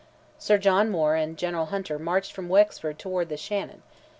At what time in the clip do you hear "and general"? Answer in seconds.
1.13-1.67